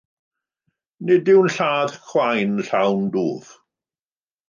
Nid 1.09 1.29
yw'n 1.35 1.51
lladd 1.57 1.99
chwain 2.09 2.59
llawn 2.71 3.09
dwf. 3.19 3.57